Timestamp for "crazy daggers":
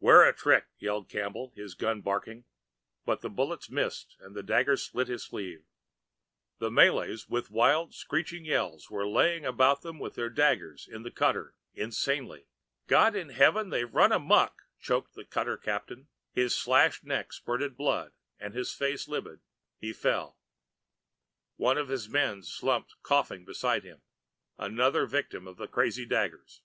25.68-26.62